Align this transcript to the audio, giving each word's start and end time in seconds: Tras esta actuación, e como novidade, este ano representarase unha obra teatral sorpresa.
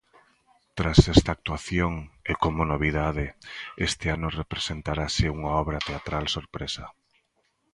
Tras 0.77 0.99
esta 1.15 1.31
actuación, 1.37 1.93
e 2.31 2.33
como 2.43 2.61
novidade, 2.73 3.25
este 3.87 4.05
ano 4.15 4.27
representarase 4.41 5.25
unha 5.37 5.51
obra 5.63 5.79
teatral 5.87 6.25
sorpresa. 6.37 6.85